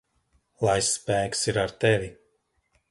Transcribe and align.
Lai 0.67 0.77
spēks 0.87 1.47
ir 1.53 1.61
ar 1.67 1.77
tevi! 1.85 2.13